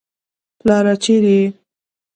[0.59, 1.45] پلاره چېرې يې.